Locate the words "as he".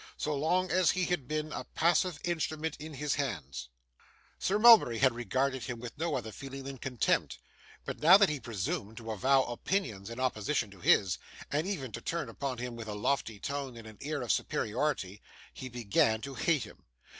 0.71-1.05